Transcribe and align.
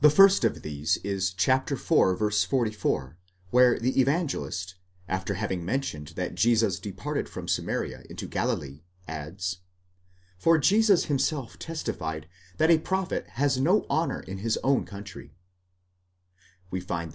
The 0.00 0.08
first 0.08 0.42
of 0.44 0.62
these 0.62 0.96
is 1.04 1.34
iv. 1.46 1.78
44, 1.78 3.18
where 3.50 3.78
the 3.78 4.00
Evangelist, 4.00 4.76
after 5.06 5.34
having 5.34 5.62
mentioned 5.62 6.14
that 6.16 6.34
Jesus 6.34 6.78
departed 6.78 7.28
from 7.28 7.46
Samaria 7.46 8.04
into 8.08 8.26
Galilee, 8.26 8.84
adds, 9.06 9.58
For 10.38 10.56
Jesus 10.56 11.04
himself 11.12 11.58
testified 11.58 12.26
that 12.56 12.70
a 12.70 12.78
prophet 12.78 13.26
has 13.32 13.60
no 13.60 13.84
honour 13.90 14.20
in 14.20 14.38
his 14.38 14.56
own 14.64 14.86
country, 14.86 15.34
αὐτὸς 16.72 16.78
yap 16.80 16.82
6 16.82 16.84
Ἶ. 16.86 17.12